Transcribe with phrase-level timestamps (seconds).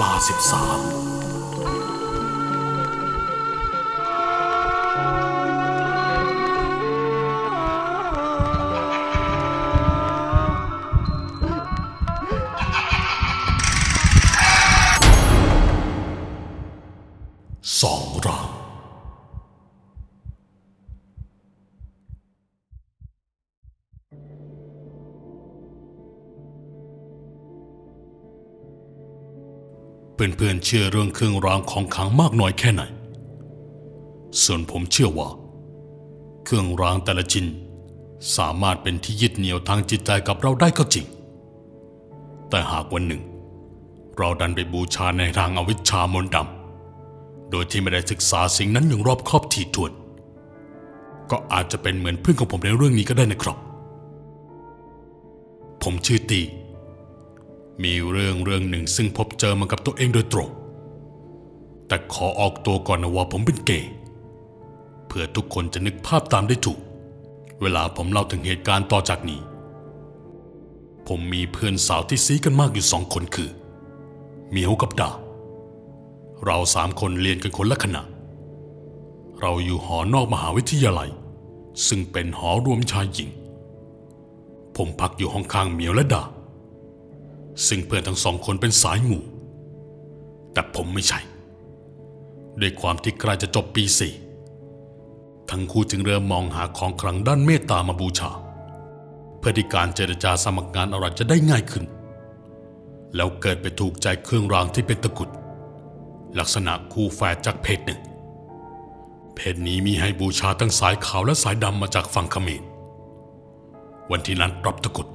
[0.00, 1.05] ลาสิบสาม
[30.16, 32.82] เพื่อนๆเชื่อเรื่องเครื่องรางของขลังมากน้อยแค่ไหน
[34.42, 35.28] ส่วนผมเชื่อว่า
[36.44, 37.46] เครื่องรางแต่ละชิ้น
[38.36, 41.06] สามารถเป็นที่ยึดเหนี่ยวทางจิตใจกับเราได้ก็จริง
[42.50, 43.22] แต่หากวันหนึ่ง
[44.18, 49.92] เราดันไปบูชาในทางอวิชชามนต์ดำ โดยที่ไม่ได้ศึกษาสิ่งนั้นอย่างรอบคอบถี่ถ้วน
[51.30, 53.56] ก็อาจจะเป็นเหมือนเพื่อนของผมในเรื่องนี้ก็ได้นะครับ
[55.82, 56.40] ผมชื่อตี
[57.82, 60.48] มีเรื่องเรื่องหนึ่งซึ่งพบเจอมากับตัวเองโดยตรง
[61.86, 63.90] แต่ขอออกตัวก่อนนะว่าผมเป็นเกย์
[65.06, 66.78] เพื่อทุกคนจะนึกภาพตามได้ถูก
[67.60, 69.40] เวลาผมเล่าถึงเหตุการณ์ต่อจากนี้
[71.08, 73.50] ผมมีเพื่อนสาวที่ซีกันมากอยู่สองคนคือ
[74.50, 75.10] เหมียวกับดา
[76.44, 78.02] เราสามคนเรียนกันคนละคณะ
[79.40, 81.10] เราอยู่หอนอกมหาวิทยาลัย
[81.88, 83.28] ซึ่งเป็นหอรวมชายหญิง
[84.76, 86.22] ผมพักอยู่ห้องข้างเหมียวและดา
[87.68, 89.22] ซึ่งเพื่อนทั้งสองคนเป็นสายหมู่
[90.52, 91.20] แต่ผมไม่ใช่
[92.60, 94.12] ด้วยความที่ใกล้จะจบปีสี่
[95.50, 98.30] ทั้งคู่จึงเริ่มมองหาของขลังด้านเมตตามาบูชา
[99.38, 101.84] เพื่อที่การเจรจาสมัครงานอะไรจะได้ง่ายขึ้น
[103.16, 105.30] แล้วเกิดไปถูกใจเครื่องรางที่เป็นตะกุด
[106.38, 108.00] ลักษณะคู่แฝดจากเพศหนึ่ง
[109.34, 112.62] เพจนี้มีให้บูชาทั้งสายขาวและสายดำมาจากฝั่งเขมร
[114.10, 115.06] วันที่นั้นรับตะกรุด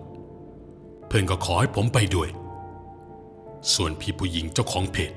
[1.11, 2.29] เพื่อนก็ขอให้ผมไปด้วย
[3.73, 5.11] ส่วนพี่ผู้หญิงเจ้าของเพจ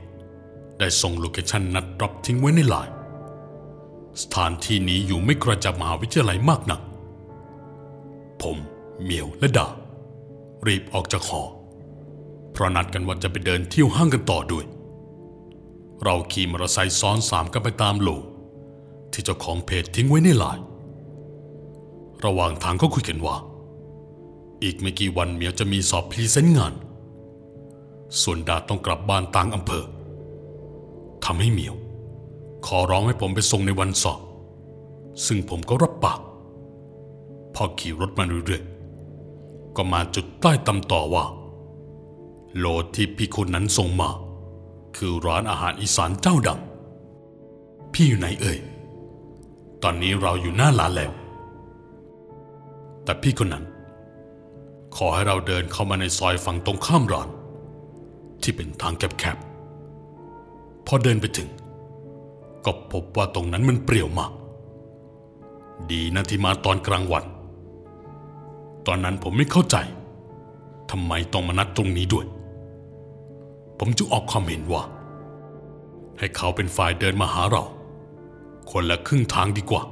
[0.79, 2.95] ได้ส่ง location นัดรับทิ้งไว้ในไลน์
[4.23, 6.81] สถานที่นี้อยู่ไม่ไกลจากมหาวิทยาลัยมากนัก
[8.43, 8.57] ผม
[9.03, 9.69] เมียวและดา
[10.67, 11.43] รีบออกจากหอ
[12.53, 14.65] เพราะนัดกันว่าจะไปเดินเที่ยวห้างกันต่อด้วย
[16.03, 18.09] เราขี่มอเตอร์ไซค์ซ้อนสามกันไปตามโล
[19.13, 20.65] ที่เจ้าของเพจทิ้งไว้ในไลน์
[22.25, 23.39] ระหว่างทางก็คุยกันว่า
[24.65, 26.75] อีกไม่กี่วันเหมียวจะมีสอบพรีเซนต์งาน
[28.23, 29.85] ส่วนดาต้องกลับบ้านต่างอำเภอ
[31.25, 31.75] ทำให้เหมียว
[32.67, 34.21] ขอร้องให้ผมไปส่งในวันสอบ
[35.27, 36.21] ซึ่งผมก็รับปาก
[37.55, 41.25] พอขี่รถมาเรื่อยๆ ก็มาจุดใต้ตำต่อว่า
[42.59, 44.11] โลดที่พี่คนนั้นส่งมา
[44.97, 46.61] คือร้านอาหารอีสานเจ้าดัง
[47.93, 48.59] พี่อยู่ไหนเอ่ย
[49.83, 51.13] ตอนนี้เราอยู่หน้าร้านแล้ว
[53.05, 53.65] แต่พี่คนนั้น
[54.97, 57.29] ขอให้เราเดินเข้ามาในซอยฝั่งตรงข้ามร้าน
[58.43, 61.49] ที่เป็นทางแคบๆพอเดินไปถึง
[62.65, 64.33] ก็พบว่าตรงนั้นมันเปรี่ยวมาก
[65.93, 67.25] ดีนะที่มาตอนกลางวัน
[68.87, 69.77] ตอนนั้นผมไม่เข้าใจ
[70.91, 72.27] ทำไมต้องมานัดตรงนี้ด้วย
[73.79, 74.83] ผมจึงออกความเห็นว่า
[76.19, 77.65] ให้เขาเป็นฝ่ายเดินมาหาเรา
[78.71, 79.83] คนละครึ่งทางดีกว่า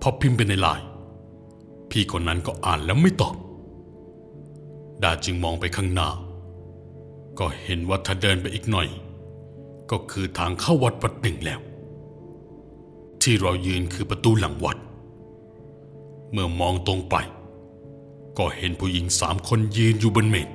[0.00, 0.86] พอพิมพ์ไปในไลน์
[1.92, 3.34] พี่คนนั้นก็อ่านแล้วไม่ตอบ
[5.02, 6.08] ดาจึงมองไปข้างหน้า
[7.38, 8.88] ก็เห็นว่าถ้าเดินไปอีกหน่อย
[9.90, 11.60] ก็คือทางเข้าวัดวัดหนึ่งแล้ว
[13.22, 14.78] ที่เรายืนคือประตูหลังวัด
[16.32, 17.16] เมื่อมองตรงไป
[18.38, 20.48] ก็เห็นผู้หญิงสามคนยืนอยู่บนเมน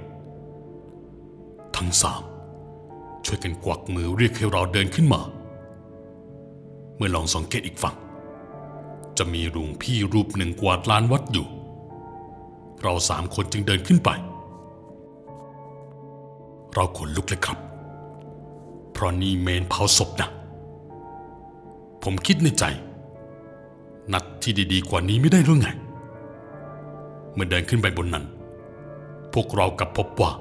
[1.76, 2.24] ทั้งสาม
[3.26, 5.22] ช่วยกันกวักมือเรียกให้เราเดินขึ้นมา
[6.96, 7.96] เมื่อลองสังเกตอีกฝั่ง
[9.18, 11.48] จะมีลุงพี่รูปหนึ่งกวาดลานวัดอยู่
[12.84, 14.10] เราสามคนจึงเดินขึ้นไป
[16.74, 17.58] เราขนลุกเลยครับ
[18.92, 20.30] เพราะนี่เมนเผาศพนะ
[22.04, 22.64] ผมคิดในใจ
[24.14, 25.70] นัดที่ดีๆกว่านี้ไม่ได้หรือไง
[27.34, 28.26] เมื่อเดินขึ้นไปบนนั้น
[29.34, 30.32] พวกเรากลับพบว่า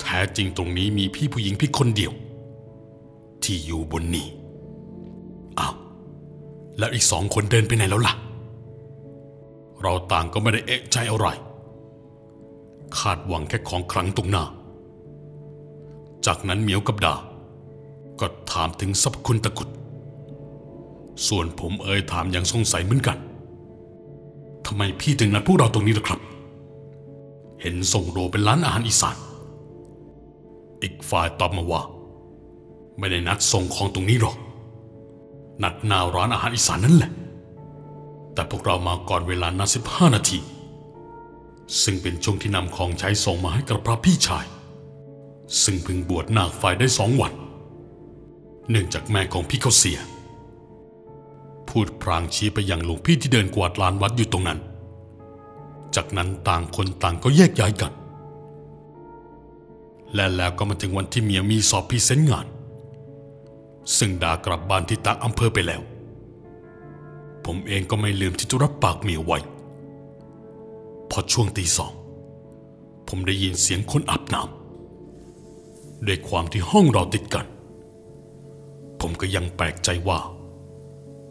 [0.00, 2.12] แท้จริงตรงนี้มีพี่ผู้หญิงเพี่คนเดียว
[3.42, 4.26] ที่อยู่บนนี้
[5.58, 5.74] อ้าว
[6.78, 8.14] แล้วอีกสองคนเดินไปไหนแล้วล่ะ
[9.82, 11.26] เราต่างก็ไม่ได้เอะใจอะไร
[12.98, 14.44] คาดหวังแค่ของครั้งตรงหน้า
[16.26, 17.14] จากนั้นเหมียวกับดา
[18.20, 19.68] ก็ถามถึงสรรพคุณตะกุด
[21.28, 23.18] ส่วนผมเอ่ยถามอย่างสงสัยเหมือนกัน
[24.66, 26.20] ทำไมพี่ถึงนัดพวกเราตรงนี้ล่ะครับ
[27.60, 29.16] เห็นส่งโรเป็นร้านอาหารอีสาน
[30.82, 31.82] อีกฝ่ายตอบมาว่า
[32.98, 34.36] ไม่ได้นัดส่งของตรงนี้หรอก
[35.62, 37.10] นัดหนาร้านอาหารอีสานนั่นแหละ
[38.34, 40.38] แต่พวกเรามาก่อนเวลานัดสิบห้านาที
[41.82, 44.44] ซึ่งเป็นช่วงที่นำของใช้ส่งมาให้กับพระพี่ชาย
[45.62, 47.32] ซึ่งเพิ่งบวชหน้าไฟได้สองวัน
[48.70, 49.98] เนื่องจากแม่ของพี่เขาเสีย
[51.68, 54.58] พูดพลางชี้ไปยังหลวงพี่ที่เดินกวาดลานวัดอยู่ตรงนั้น
[55.96, 57.92] จากนั้นต่างคนต่างก็แยกย้ายกัน
[60.14, 62.46] และแล้วก็มาถึงวันที่เมียวมีสอบ present งาน
[63.98, 65.82] ซึ่งดากลับบ้านที่ต่างอำเภอไปแล้ว
[67.44, 69.38] ผมเองก็ไม่ลืมที่จะรับปากเมียไว้
[71.10, 71.92] พอช่วงตีสอง
[73.08, 77.46] ผมได้ยินเสียงคนอาบน้ำด้วยความที่ห้องเราติดกัน
[79.00, 80.18] ผมก็ยังแปลกใจว่า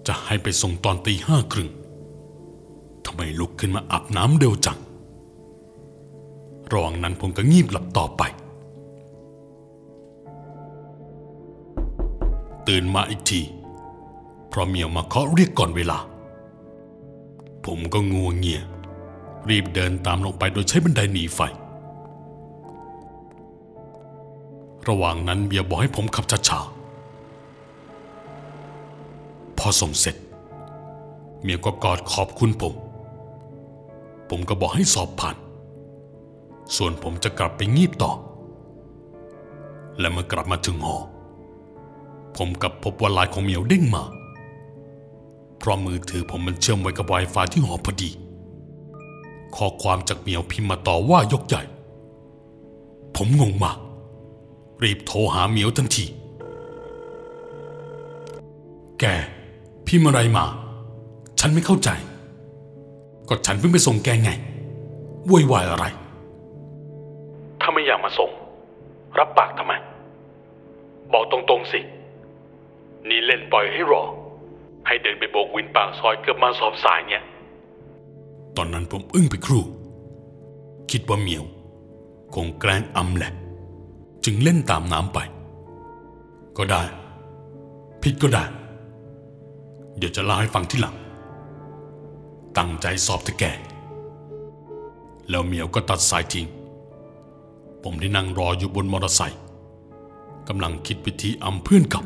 [0.07, 1.69] จะให้ไปส่งตอนตีห้าครึ่ง
[3.05, 4.79] ทำไมลุกขึ้นมาอาบน้ำเร็วจัง
[6.71, 8.23] ระหว่างนั้นผมก็งีบหลับต่อไป
[12.67, 13.41] ตื่นมาอีกที
[14.49, 15.97] เพราะเมียมาเคาะเรียกก่อนเวลา
[17.65, 18.61] ผมก็งัวเงีย
[19.49, 21.39] รีบเดินตามลงไปโดยใช้บันไดหนีไฟ
[24.87, 30.15] ระหว่างนั้นเบียบอกให้ผมขับช้าๆ พอส่งเสร็จ
[31.41, 32.73] เมียก็กอดขอบคุณผม
[34.29, 35.35] ผมก็บอกให้สอบผ่าน
[36.75, 38.11] ส่วนผมจะกลับไปงีบต่อ
[39.99, 40.97] และเมื่อกลับมาถึงหอ
[42.37, 44.03] ผมกับพบว่าลน์ของเหมียวเด้งมา
[45.57, 48.09] เพราะมือถือผมมันเชื่อมไว้กับ Wi-Fi ที่หอพอดี
[49.55, 51.61] ข้อความจากเหมียวพิมพ์มาต่อว่ายกใหญ่
[53.15, 53.77] ผมงงมาก
[54.83, 56.05] รีบโทรหาเหมียวทันที
[58.99, 59.05] แก
[59.87, 60.45] พิมพ์อะไรมา
[61.39, 61.89] ฉันไม่เข้าใจ
[63.27, 64.31] ก็ฉันเพิ่งไปส่งแกไง
[65.29, 65.85] วุ่นวายอะไร
[67.61, 68.29] ถ้าไม่อยากมาส่ง
[69.17, 69.73] รับปากทำไม
[71.13, 71.79] บอกตรงๆสิ
[73.09, 74.03] นี่เล่นปล่อยให้รอ
[74.87, 77.23] ให้เดินไปโบกวินปากซอยเกือบมาสอบสายเนี่ย
[78.57, 79.63] ตอนนั้นผมอึ้งไปครู่
[80.91, 81.43] คิดว่าเหมียว
[82.35, 83.33] คงแกล้งอำแหละ
[84.25, 85.19] จึงเล่นตามน้ำไป
[86.57, 86.83] ก็ได้
[88.01, 88.43] ผิดก็ได้
[89.97, 90.95] เดี๋ยวจะเล่าให้ฟังที่หลัง
[92.57, 93.43] ตั้งใจสอบเถอแก
[95.29, 96.47] แล้วเหมียวก็ตัดสายทิ้ง
[97.83, 99.41] ผมได้นั่งรออยู่บนมอเตอร์ไซค์
[100.47, 102.05] กำลังคิดวิธีอำเพื่อนกลับ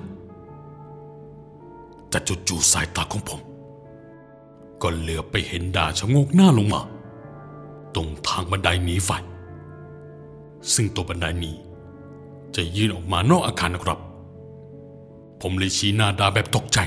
[2.09, 2.18] แต่
[2.48, 3.42] จู่ๆสายตาของผม
[4.81, 6.81] ก็เหลือไปเห็นดาชะโงกหน้าลงมา
[7.95, 9.09] ตรงทางบันไดหนีไฟ
[10.74, 11.56] ซึ่งตัวบันไดนี้
[12.56, 14.00] จะยื่นออกมานอกอาคารนะครับ
[15.42, 16.80] ผมเลยชี้หน้าดาแบบตกใจ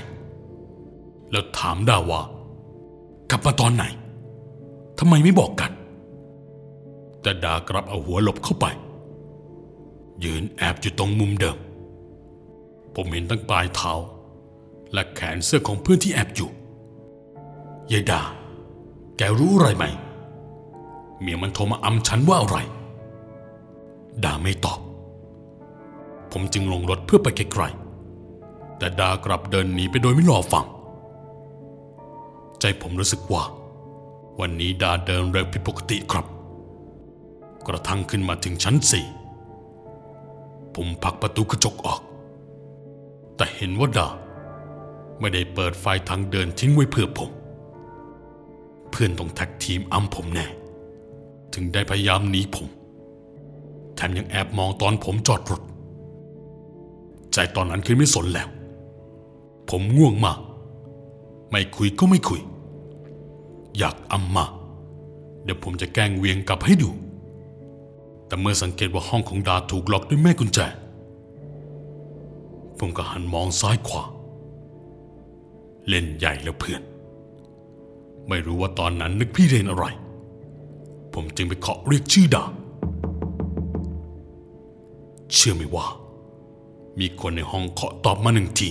[1.31, 2.23] แล้วถามดาว่า
[3.31, 3.85] กลับมาตอนไหน
[4.99, 5.71] ทำไมไม่บอกกัน
[7.23, 8.67] แต่ดากลับเอาหัวหลบเข้าไป
[10.25, 11.59] ยืนแอบอยู่ตรงมุมเดิม
[12.95, 13.93] ผมเห็นตั้งปลายเท้า
[14.93, 16.51] และแขนเสื้อของเพื่อนที่แอบอยู่
[17.93, 18.21] ยายดา
[19.17, 19.85] แกรู้อะไรไหม
[21.21, 22.59] เมียมันโทรมาอำฉันว่าอะไร
[24.25, 24.81] ดาไม่ตอบ
[26.33, 30.67] ผมจึงลงรถเพื่อไปไกลๆ แต่ดากลับเดินหนีไปโดยไม่รอฟัง
[32.61, 33.43] ใจผมรู้สึกว่า
[34.41, 36.27] วันนี้ดาเดินเร็วผิดปกติครับ
[37.67, 39.07] กระทั่งขึ้นมาถึงชั้นสี่
[40.75, 42.01] ผมผลักประตูกระจกออก
[43.37, 44.09] แต่เห็นว่าดา
[45.21, 47.31] ไม่ได้เปิดไฟทางเดินทิ้งไว้เพื่อผม
[48.91, 50.47] เพื่อนต้องแท็กทีมอ้ำผมแน่
[51.55, 52.69] ถึงได้พยายามหนีผม
[53.97, 55.63] แถมยังแอบมองตอนผมจอดรถ
[57.33, 58.49] ใจตอนนั้นคือไม่สนแล้ว
[59.71, 60.39] ผมง่วงมาก
[61.51, 62.41] ไม่คุยก็ไม่คุย
[63.79, 64.47] อยากอำมา
[65.45, 66.91] เดี๋ยวผมจะแกล้งเวียงกลับให้ดู
[68.27, 70.59] แต่เมื่อสังเกตว่าห้องของดาถูกล็อกด้วยแม่กุญแจ
[72.79, 74.05] ผมก็หันมองซ้ายขวา
[75.89, 76.83] เล่นใหญ่แล้วเพื่อน
[78.29, 79.85] ไม่รู้ว่าตอนนั้นนึกพี่เรนอะไร
[81.15, 82.45] ผมจึงไปเคาะเรียกชื่อดา
[85.33, 85.87] เชื่อไหมว่า
[86.99, 88.69] มีคนในห้องเคาะตอบมาหนึ่งที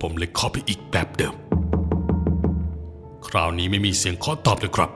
[0.00, 1.34] ผมเลยเคาะไปอีกแบบเดิม
[3.26, 4.90] คราวนี้ไม่มีเสียงเคาะตอบเลยครับ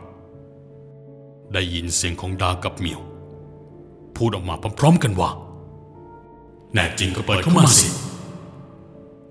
[1.52, 3.00] ได้ยินเสียงของดากับเมียว
[4.16, 5.30] พูดออกมาพร้อมๆกันว่า
[6.74, 8.05] แน่จริงก็เปิดเข้ามาสิ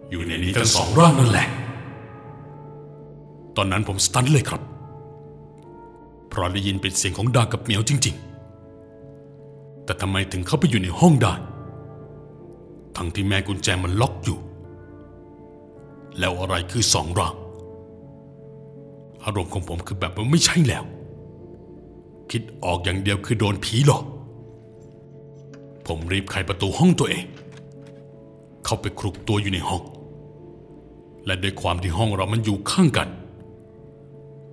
[0.10, 1.48] อยู่ในนี้ทั้งสองร่างนั่นแหละ
[3.58, 4.62] ตอนนั้นผมสตันเลยครับ
[6.30, 8.16] เพราะได้ยินเป็นเสียงของดากับเหมียวจริง
[9.00, 11.34] ๆ แต่ทำไมถึงเข้าไปอยู่ในห้องได้
[12.98, 14.38] ทั้งที่แม่กุญแจมันล็อกอยู่
[16.20, 17.36] แล้วอะไรคือสองร่าง
[19.24, 20.84] อารมณ์ของผมคือแบบว่าไม่ใช่แล้ว
[22.32, 24.04] คิดออกอย่างเดียวคือโดนผีหลอก
[25.88, 27.26] ผมรีบไขประตูห้องตัวเอง
[28.66, 29.82] เข้าไปคลุกตัวอยู่ในห้อง
[31.26, 33.10] และด้วยความที่ห้องเรามันอยู่ข้างกัน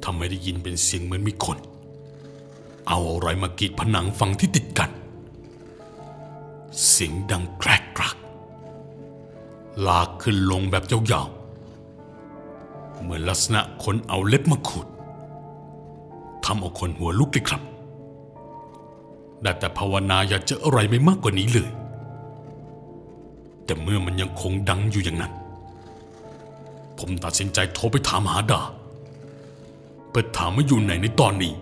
[0.05, 1.59] ทำให้ได้ยินเป็นเสียงเหมือนมีคน
[2.89, 4.91] เอาอะไรมากรีดผนังฝั่งที่ติดกัน
[6.89, 8.17] เสียงดังแกรกกรัก
[9.87, 14.87] ลากขึ้นลงแบบยาวๆ เหมือนลักษณะคนเอาเล็บมาขูด
[16.45, 17.63] ทำเอาคนหัวลุกเลยครับ
[19.43, 21.71] ได้แต่ภาวนาอยากเจออะไรไม่มากกว่านี้เลย
[23.65, 25.33] แต่เมื่อมันยังคงดังอยู่อย่างนั้น
[27.03, 28.61] ผมตัดสินใจโทรไปถามหาดา
[30.11, 31.53] เปิดถามว่าอยู่ไหนในตอนนี้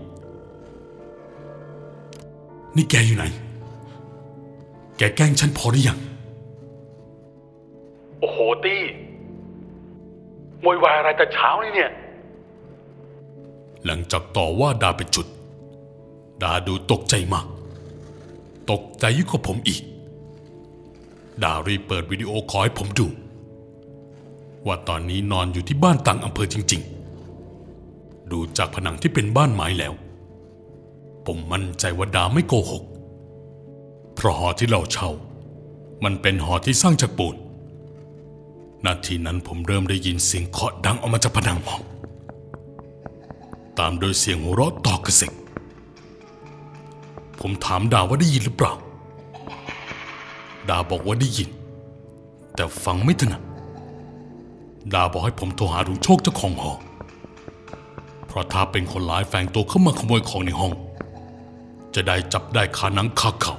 [2.76, 3.24] นี่แกอยู่ไหน
[4.98, 5.98] แกแกล้งฉันพอหรือยัง
[8.20, 8.80] โอ้โหตี้
[10.60, 11.90] โวยวายอะไรแต่เช้านี่เนี่ย
[13.86, 15.26] หลังจากต่อว่าดาเป็นจุด
[16.42, 17.46] ดาดูตกใจมาก
[18.70, 19.82] ตกใจยิ่งกว่าผมอีก
[21.42, 23.06] ดารีบเปิดวิดีโอคอลให้ผมดู
[24.66, 26.82] ว่าตอนนี้นอนอยู่ที่บ้านต่างอำเภอจริง
[27.56, 29.92] ๆ ดูจากผนังที่เป็นบ้านไม้แล้ว
[31.26, 32.84] ผมมั่นใจว่าดาไม่โกหก
[34.14, 35.10] เพราะหอที่เราเช่า
[36.04, 37.36] มันเป็นหอที่สร้างจากปูน
[38.86, 41.82] นาทีนั้นผมเริ่มได้ยินเสียงเคาะดังออกมาจากผนังห้อง
[43.78, 45.32] ตามโดยเสียงหัวเราะต่อกระเสก
[47.40, 48.72] ผมถามดาว่าได้ยินหรือเปล่า
[50.68, 51.48] ดาบอกว่าได้ยิน
[52.54, 53.42] แต่ฟังไม่ถนัด
[54.94, 56.72] ดาบอกให้ผมโทรหาลุงโชคเจ้าของหอ
[58.26, 60.72] เพราะถ้าเป็นคนร้ายแฝงตัวเข้ามาขโมยของในห้อง
[61.94, 63.54] จะได้จับได้คาหนังคาเขา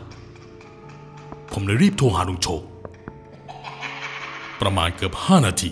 [1.51, 2.61] ผมเลยรีบโทรหาลุงโชค
[4.61, 5.69] ประมาณเกือบห้านาที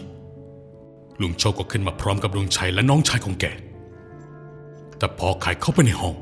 [1.22, 3.46] ลุงโชคก็ขึ้นมาพร้อมกับลุงชัยและน้องชายของแก
[4.98, 6.16] แต่พอไขเข้าไปในห้อง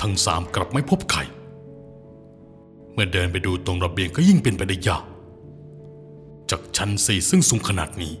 [0.00, 1.20] ทั้งสามกลับไม่พบใคร
[2.92, 5.04] เมื่อเดินไปดูตรงระเบียงก็ยิ่งเป็นไปได้ยาก
[6.50, 8.14] จากชั้นสี่ซึ่งสูงขนาดนี้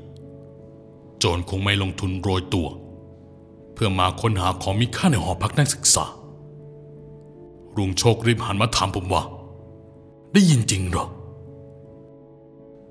[1.18, 2.68] โจรคงไม่ลงทุนโรยตัว
[3.74, 6.04] เพื่อมาค้นหาของมีค่าในหอพักนักศึกษา
[7.76, 9.22] ลุงโชครีบหันมาถามผมว่า
[10.32, 11.06] ได้ยินจริงเหรอ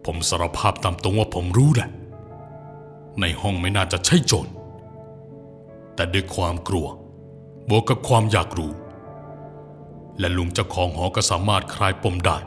[0.05, 1.89] ผมสารภาพตามตรงว่าผมรู้แหละ
[3.19, 4.48] ในห้องไม่น่าจะใช่โจร
[5.96, 6.88] แต่ด้วยความกลัว
[7.69, 8.72] บวกกับความอยากรู้
[10.19, 12.38] และลุงเจ้าของหอก็สามารถคลายปมได้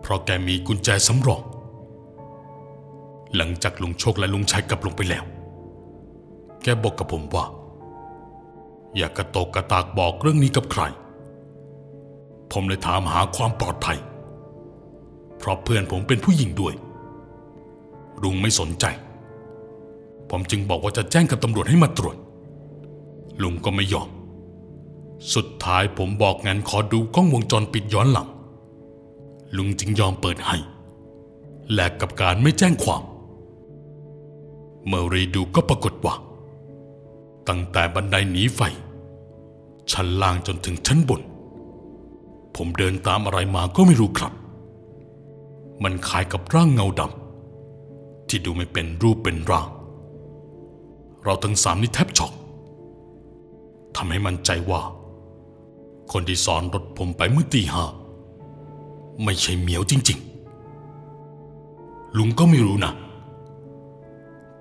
[0.00, 1.42] เพราะแกมีกุญแจสำรอง
[3.36, 5.24] หลังจากลุงโชคและลุงชัยกลับลงไปแล้ว
[6.62, 7.44] แกบอกกับผมว่า
[8.96, 10.82] อย่ากกระตกกระตากบอกเรื่องนี้กับใคร
[12.52, 13.98] ผมเลยถามหาความปลอดภัย
[15.38, 16.74] เพราะเพื่อนผมเป็นผู้หญิงด้วย
[18.22, 18.84] ลุงไม่สนใจ
[20.30, 22.16] ผมจึงบอกว่าจะแจ้งกับตำรวจให้มาตรวจ
[23.42, 24.08] ลุงก็ไม่ยอม
[25.34, 28.28] สุดท้ายผมบอกงั้นขอดูกล้องวงจรปิดย้อนหลัง
[29.56, 30.56] ลุงจึงยอมเปิดให้
[31.72, 33.02] แลกกับการไม่แจ้งความ
[34.86, 36.14] เมื่อรีดูก็ปรากฏว่า
[37.48, 38.60] ตั้งแต่บันไดหนีไฟ
[39.92, 41.20] ชั้นล่างจนถึงชั้นบน
[42.56, 44.32] ผมเดินตามอะไรมาก็ไม่รู้ครับ
[45.82, 49.68] มันคล้ายกับร่างเงาดำที่ดูไม่เป็นรูปเป็นร่าง
[51.22, 52.32] เราทั้งสามนี่แทบช็อก
[53.96, 54.80] ทำให้มั่นใจว่า
[56.12, 57.84] คนที่สอนรถผมไปเมื่อตีห้า
[59.24, 60.18] ไม่ใช่เหมียวจริง
[60.96, 62.92] ๆ ลุงก็ไม่รู้นะ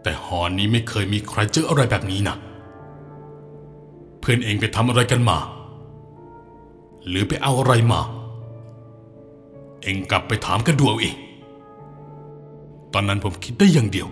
[0.07, 2.35] แต่หอนี้ไม่เคยมีใครเจออะไรแบบนี้นะ
[4.19, 5.38] เพื่อนเองไปทำอะไรกันมา
[7.07, 8.01] หรือไปเอาอะไรมา
[9.83, 11.15] เองกลับไปถามกันดูเอาเอง
[12.93, 14.07] ตอนนั้นผมคิดได้อย่างเดียว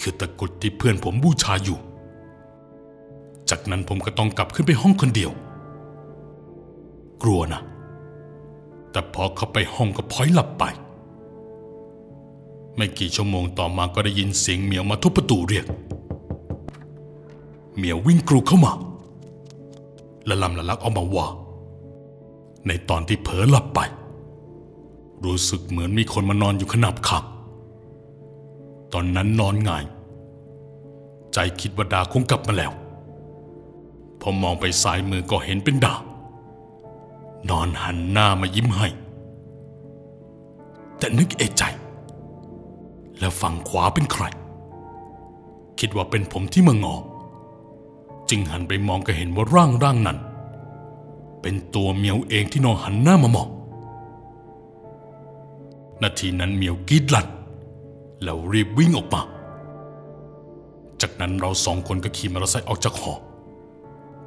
[0.00, 1.78] คือตะกุดที่เพื่อนผมบูชาอยู่
[3.50, 5.30] จากนั้นผมก็ต้องกลับขึ้นไปห้องคนเดียว
[7.22, 7.60] กลัวนะ
[8.90, 10.64] แต่พอเข้าไปห้องก็พลอยหลับไป
[12.76, 15.66] ไม่กี่ชั่วโมงต่อมาก็ได้ยินเสียงเหมียวมาทุบประตูเรียก
[17.76, 18.72] เหมียววิ่งกรูเข้ามา
[20.26, 21.26] และลำละลักออกมาว่า
[22.66, 23.80] ในตอนที่เผลอหลับไป
[25.24, 27.24] รู้สึกเหมือนมีคนมานอนอยู่ขนาบข้าง
[28.92, 29.84] ตอนนั้นนอนหงาย
[31.32, 32.72] ใจคิดว่าดาคงกลับมาแล้ว
[34.20, 35.94] พอมองไปซ้ายมือก็เห็นเป็นดา
[37.50, 38.88] นอนหันหน้ามายิ้มให้
[40.98, 41.62] แต่นึกเอะใจ
[43.20, 44.24] แล้วฝั่งขวาเป็นใคร
[45.78, 46.94] คิดว่าเป็นผมที่มางอ
[48.30, 50.18] จึงหันไปมองก็เห็นว่าร่างร่างนั้น
[51.42, 53.48] เป็นตัวเมียวเองที่นอนหันหน้ามามอง
[56.02, 57.26] นาทีนั้นเมียวกรีดลั่น
[58.22, 59.22] แล้วรีบวิ่งออกมา
[61.00, 63.14] จากนั้นเราสองคนก็ขี่มอเตอร์ไซค์ออกจากหอ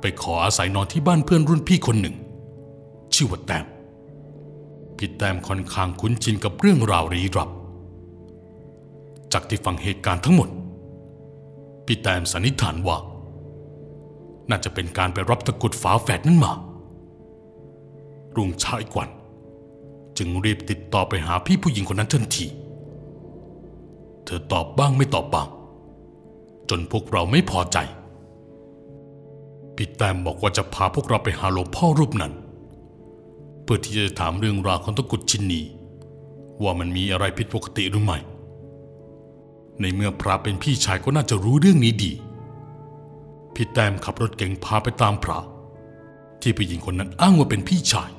[0.01, 2.15] ไปขออาศัยนอนที่บ้านเพื่อนรุ่นพี่คนหนึ่ง
[3.13, 3.65] ชื่อว่าแต้ม
[4.97, 7.49] พี่แต้มค่อนข้างคุ้นชินกับเรื่องราวลี้ลับ
[9.33, 10.49] จากที่ฟังเหตุการณ์ทั้งหมด
[11.85, 12.97] พี่แตมสันนิษฐานว่า
[14.49, 16.51] น่าจะเป็นการไปรับตะกุดฝาแฝดนั้นมา
[18.35, 19.09] รุ่งเช้าอีกวัน
[20.17, 22.45] จึงรีบติดต่อไปหาพี่ผู้หญิงคนนั้นทันที
[24.25, 25.47] เธอตอบบ้างไม่ตอบบ้าง
[26.69, 27.77] จนพวกเราไม่พอใจ
[29.75, 32.33] พี่แตมบอกว่าจะพาพวกเราไปหาหลวงพ่อรูปนั้น
[33.63, 35.63] เพื่อที่จะถามเรื่องราวของตะกุดชิ้นนี้
[36.63, 38.17] ว่ามันมีอะไรผิดปกติหรือไม่
[39.81, 42.11] ในเมื่อพระเป็นพี่ชายก็น่าจะรู้เรื่องนี้ดี
[43.53, 45.39] พี่แต้มขับรถเก๋งพาไปตามพระ
[46.41, 48.09] ที่ผู้หญิงคนนั้นอ้างว่าเป็นพี่ชาย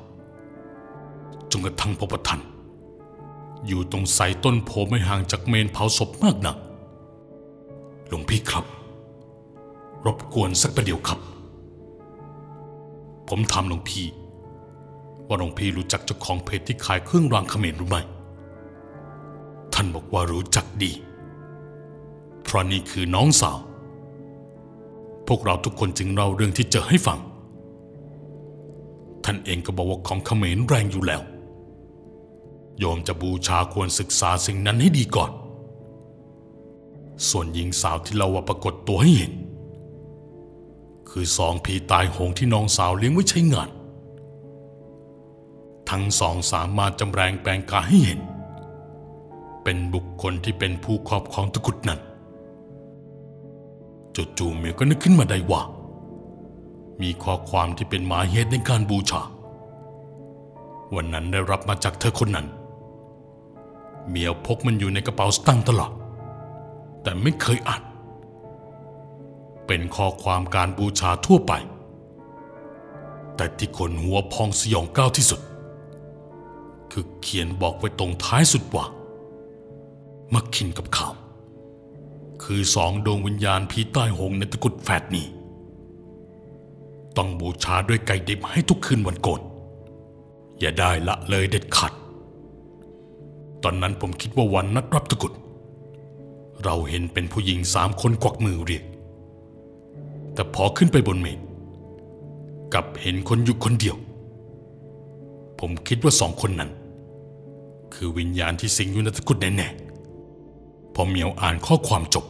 [1.51, 2.41] จนกระทั่งพบทัน
[3.67, 6.57] อยู่ตรงไสต้นโพไม่ห่างจากเมนเผาศพมากนัก
[8.09, 8.65] หลวงพี่ครับ
[10.07, 11.19] รบกวนสักประเดี๋ยวครับ
[13.29, 14.07] ผมถามหลวงพี่
[15.27, 18.01] ว่าหลวงพี่รู้จักเจ้าของเพจที่ขายเครื่องรางเขมรหรือไม่
[19.75, 20.93] ท่านบอกว่ารู้จักดี
[22.55, 23.59] ราะนี่คือน้องสาว
[25.29, 27.19] พวกเราทุกคนจึงเล่าเรื่องที่เจอให้ฟัง
[29.25, 31.23] ท่านเองก็บอกว่าของเขมรแรงอยู่แล้ว
[32.79, 35.31] โยมจะบูชาควรศึกษาสิ่งนั้นให้ดีก่อน
[37.29, 39.33] ส่วนหญิงสาวที่เราว่าปรากฏตัวให้เห็น
[41.11, 43.69] คือสองผีตายโหงที่น้องสาวเลี้ยงไว้ใช้งาน
[45.91, 48.21] ทั้งสองสามารถจำแรงแปลงกายให้เห็น
[49.65, 52.01] เป็นบุคคลที่เป็นผู้ครอบครองตะกุดนั้น
[54.39, 55.63] จู่ๆเมียก็นึกขึ้นมาได้ว่า
[57.03, 59.23] มีข้อความที่เป็นหมายเหตุในการบูชา
[60.95, 62.47] วันนั้นได้รับมาจากเธอคนนั้น
[64.09, 65.93] เมียพกมันอยู่ในกระเป๋าสตางค์ตลอด
[67.03, 67.83] แต่ไม่เคยอ่าน
[69.67, 71.53] เป็นข้อความการบูชาทั่วไป
[73.37, 75.41] แต่ที่คนหัวพองสยองก้าวที่สุด
[76.93, 78.85] คือเขียนบอกไว้ตรงท้ายสุดว่า
[80.35, 81.15] มักคินกับขาม
[82.45, 85.27] คือสองดวงวิญญาณผีใต้หงในตะกุดแฝดนี้
[87.17, 89.41] ต้องบูชาด้วยไก่ดิบให้ทุกคืนวันโกน
[90.61, 91.93] อย่าได้ละเลยเด็ดขาด
[93.63, 95.33] ตอนนั้นผมคิดว่าวันนัดรับตะกุด
[96.65, 98.85] เราเห็นเป็นผู้หญิงสามคนกวักมือเรียก
[100.35, 101.41] แต่พอขึ้นไปบนเมน
[102.75, 103.97] กับเห็นคนอยู่คนเดียว
[105.61, 106.71] ผมคิดว่าสองคนนั้น
[107.95, 112.25] คือวิญญาณที่สิงอยู่ในตะกุดแน่ๆพอเหมียวอ่านข้อความจบ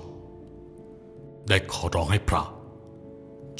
[1.48, 2.42] ได้ขอร้องให้พระ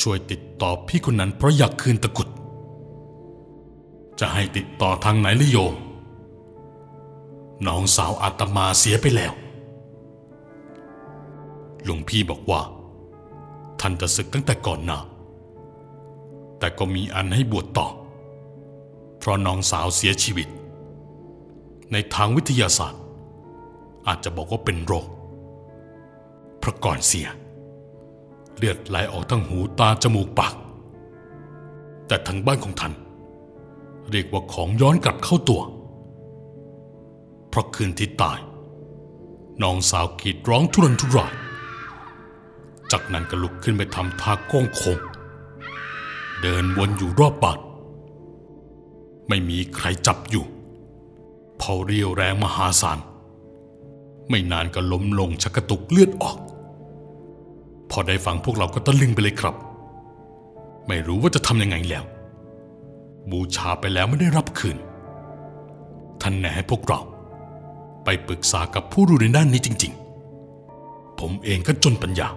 [0.00, 2.28] ช่วยติดต่อพี่คนนั้นเพราะอยากคืนตะกุด
[4.20, 5.74] จะให้ติดต่อทางไหนลิโยม
[7.66, 9.32] น้องสาวอาตมาเสียไปแล้ว
[11.84, 12.60] หลวงพี่บอกว่า
[13.80, 14.98] ท่านจะศึกตั้งแต่ก่อนหนา
[16.58, 17.88] แต่ก็มีอันให้บวชต่อ
[19.18, 20.48] เพราะน้องสาวเสียชีวิต
[21.92, 23.02] ในทางวิทยาศาสตร์
[24.06, 25.06] อาจจะบอกว่าเป็นโรค
[26.58, 27.26] เพราะก่อนเสีย
[28.56, 30.54] เลือดไหลออกทั้งหูตาจมูกปาก
[32.06, 32.92] แต่ทางบ้านของท่าน
[34.10, 35.62] เรียกว่าของย้อนกลับเข้าตัว
[37.48, 38.38] เพราะคืนที่ตาย
[39.62, 41.32] น้องสาวกรีดร้องทุรนทุราย
[42.92, 44.98] จากนั้นก็ลุกขึ้นไปทำท่าโก้งคง
[46.42, 47.58] เดินวนอยู่รอบบ้าน
[49.28, 50.44] ไม่มีใครจับอยู่
[51.58, 52.98] เพอเรียวแรงมหาศาล
[54.30, 56.36] ไม่นานก็ล้มลงชักกระตุกเลือดออก
[57.90, 59.54] พอได้ฟังพวกเราก็ตะลึงไปเลยครับ
[60.88, 62.04] ไม่รู้ว่าจะทำยังไงแล้ว
[63.30, 64.76] บูชาไปแล้วไม่ได้รับคืน
[66.22, 67.00] ท่านแนะให้พวกเรา
[68.04, 69.92] ไปปรึกษากับผู้รู้ในด้านนี้จริง
[70.56, 72.28] ๆ ผมเองก็จนปัญญา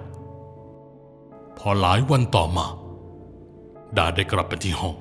[1.58, 2.66] พอหลายวันต่อมา
[3.98, 4.96] ดาได้กลับไปที่ห้อง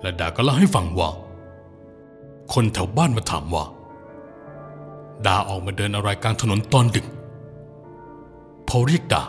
[0.00, 1.08] และดาก็เล่าให้ฟังว่า
[2.52, 3.64] คนแถวบ้านมาถามว่า
[5.26, 7.06] ดาออกมาเดินอะไรกลางถนนตอนดึก
[8.68, 9.22] พอเรียกดา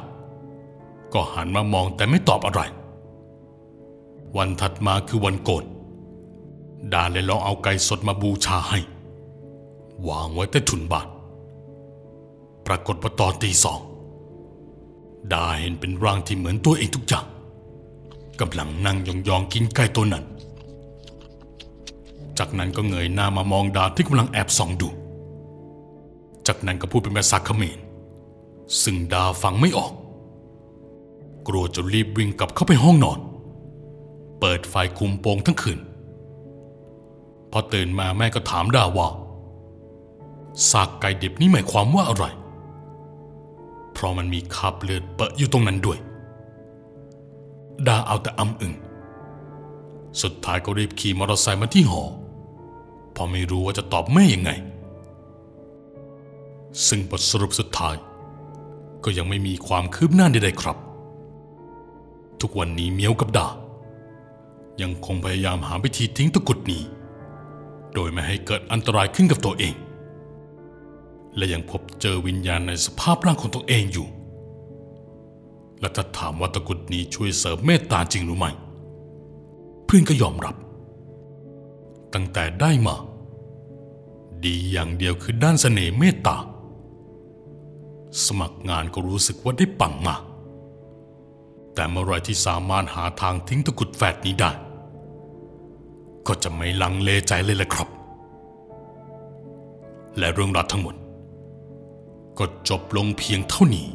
[1.13, 2.61] ก็หันมามองแต่ไม่ตอบอะไร
[4.37, 5.63] วันถัดมาคือวันโกน
[6.93, 8.79] ดาเลยลองเอาไก่สดมาบูชาให้
[10.07, 11.07] วางไว้ใต้ถุนบ้าน
[12.67, 13.79] ปรากฏว่าตอนตีสอง
[15.33, 17.25] ดาเห็นเป็นร่างที่เหมือนตัวเองทุกอย่าง
[18.39, 20.23] กำลังนั่งยองๆกินไก่ตัวนั้น
[22.37, 24.89] จากนั้นก็เงยหน้ามามองดาที่กำลังแอบส่องดู
[26.47, 27.79] จากนั้นก็พูดเป็นภาษาเขมร
[28.81, 29.93] ซึ่งดาฟังไม่ออก
[31.47, 33.19] กลัวจะรีบวิ่งกลับเข้าไปห้องนอน
[34.39, 35.79] เปิดไฟคุมโปงทั้งคืน
[37.51, 39.07] พอตื่นมาแม่ก็ถามดาว่า
[40.69, 42.25] ซากไก่ดิบนี่หมายความว่าอะไร
[43.93, 45.97] เพราะมันมีคราบเลือดเปอะอยู่ตรงนั้นด้วย
[47.87, 48.73] ดาเอาแต่อำอึง
[50.21, 52.03] สุดท้ายก็รีบขี่มอเตอร์ไซค์มาที่หอ
[53.11, 54.51] เพราะไม่รู้ว่าจะตอบแม่ยังไง
[56.87, 57.95] ซึ่งบทสรุปสุดท้าย
[59.05, 60.77] ก็ยังไม่มีความคืบหน้าใดๆครับ
[62.41, 63.47] ทุกวันนี้เมียวกับดา
[64.81, 66.83] ยังคงพยายามหาวิธีทิ้งตะกุดนี้
[67.93, 69.75] โดยไม่ให้เกิดอันตรายขึ้นกับตัวเอง
[71.35, 74.07] และยังพบเจอวิญญาณในสภาพร่างของตัวเองอยู่
[75.79, 78.51] และถ้าถามว่าตะกุดนี้ช่วยเสริมเมตตาจริงหรือไม่
[79.85, 80.55] เพื่อนก็ยอมรับ
[82.13, 82.95] ตั้งแต่ได้มา
[84.45, 86.37] ดีอย่างเดียวคือด้านเสน่ห์เมตตา
[88.23, 90.21] สมัครงานก็รู้สึกว่าได้ปังมาก
[91.73, 94.51] แต่เมื่อไรที่สามารถหาทางทิ้งตะกุดแฝดนี้ได้
[96.27, 97.87] ก็จะไม่ลังเลใจเลยแหละครับ
[100.17, 100.95] และเรื่องราวทั้งหมด
[102.37, 103.87] ก็จบลงเพียงเท่านี้